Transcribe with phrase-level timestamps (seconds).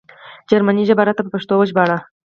[0.49, 1.97] جرمنۍ ژبه راته په پښتو وژباړه